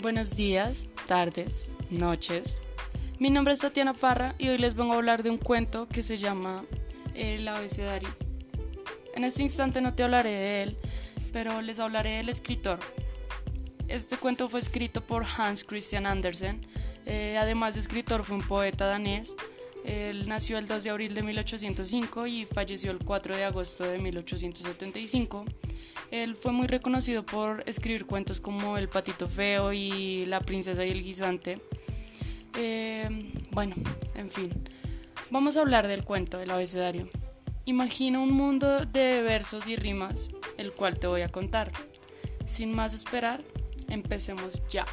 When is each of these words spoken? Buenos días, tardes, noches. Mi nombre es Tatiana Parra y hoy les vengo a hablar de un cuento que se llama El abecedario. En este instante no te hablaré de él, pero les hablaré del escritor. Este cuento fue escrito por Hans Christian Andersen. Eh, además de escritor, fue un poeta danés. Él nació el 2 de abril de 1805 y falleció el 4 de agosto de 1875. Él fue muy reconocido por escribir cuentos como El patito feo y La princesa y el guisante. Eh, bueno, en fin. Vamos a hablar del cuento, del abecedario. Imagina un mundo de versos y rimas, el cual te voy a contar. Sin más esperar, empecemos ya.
Buenos 0.00 0.36
días, 0.36 0.86
tardes, 1.08 1.70
noches. 1.90 2.64
Mi 3.18 3.30
nombre 3.30 3.52
es 3.52 3.58
Tatiana 3.58 3.94
Parra 3.94 4.36
y 4.38 4.48
hoy 4.48 4.56
les 4.56 4.76
vengo 4.76 4.92
a 4.92 4.96
hablar 4.96 5.24
de 5.24 5.30
un 5.30 5.38
cuento 5.38 5.88
que 5.88 6.04
se 6.04 6.18
llama 6.18 6.64
El 7.16 7.48
abecedario. 7.48 8.08
En 9.16 9.24
este 9.24 9.42
instante 9.42 9.80
no 9.80 9.94
te 9.94 10.04
hablaré 10.04 10.30
de 10.30 10.62
él, 10.62 10.76
pero 11.32 11.60
les 11.62 11.80
hablaré 11.80 12.18
del 12.18 12.28
escritor. 12.28 12.78
Este 13.88 14.16
cuento 14.16 14.48
fue 14.48 14.60
escrito 14.60 15.00
por 15.00 15.24
Hans 15.24 15.64
Christian 15.64 16.06
Andersen. 16.06 16.64
Eh, 17.04 17.36
además 17.36 17.74
de 17.74 17.80
escritor, 17.80 18.22
fue 18.22 18.36
un 18.36 18.46
poeta 18.46 18.86
danés. 18.86 19.34
Él 19.84 20.28
nació 20.28 20.58
el 20.58 20.68
2 20.68 20.84
de 20.84 20.90
abril 20.90 21.12
de 21.12 21.22
1805 21.24 22.28
y 22.28 22.46
falleció 22.46 22.92
el 22.92 22.98
4 22.98 23.34
de 23.34 23.44
agosto 23.44 23.82
de 23.82 23.98
1875. 23.98 25.44
Él 26.10 26.34
fue 26.36 26.52
muy 26.52 26.66
reconocido 26.66 27.24
por 27.24 27.62
escribir 27.66 28.06
cuentos 28.06 28.40
como 28.40 28.78
El 28.78 28.88
patito 28.88 29.28
feo 29.28 29.72
y 29.72 30.24
La 30.26 30.40
princesa 30.40 30.84
y 30.84 30.90
el 30.90 31.02
guisante. 31.02 31.60
Eh, 32.56 33.08
bueno, 33.50 33.74
en 34.14 34.30
fin. 34.30 34.50
Vamos 35.30 35.56
a 35.56 35.60
hablar 35.60 35.86
del 35.86 36.04
cuento, 36.04 36.38
del 36.38 36.50
abecedario. 36.50 37.08
Imagina 37.66 38.18
un 38.18 38.32
mundo 38.32 38.84
de 38.86 39.22
versos 39.22 39.68
y 39.68 39.76
rimas, 39.76 40.30
el 40.56 40.72
cual 40.72 40.98
te 40.98 41.06
voy 41.06 41.20
a 41.20 41.28
contar. 41.28 41.70
Sin 42.46 42.74
más 42.74 42.94
esperar, 42.94 43.42
empecemos 43.88 44.62
ya. 44.68 44.86